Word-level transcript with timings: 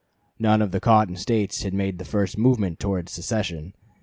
"None 0.39 0.63
of 0.63 0.71
the 0.71 0.79
Cotton 0.79 1.15
States 1.15 1.61
had 1.61 1.75
made 1.75 1.99
the 1.99 2.05
first 2.05 2.35
movement 2.35 2.79
towards 2.79 3.11
secession. 3.11 3.75